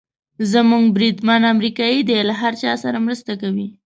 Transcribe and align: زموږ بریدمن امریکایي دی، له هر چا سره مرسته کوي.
زموږ 0.51 0.85
بریدمن 0.95 1.41
امریکایي 1.53 2.01
دی، 2.07 2.17
له 2.29 2.33
هر 2.41 2.53
چا 2.61 2.71
سره 2.83 2.97
مرسته 3.05 3.31
کوي. 3.41 3.67